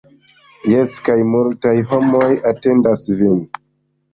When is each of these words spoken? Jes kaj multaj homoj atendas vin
Jes 0.69 0.95
kaj 1.09 1.17
multaj 1.33 1.75
homoj 1.91 2.31
atendas 2.53 3.05
vin 3.21 3.37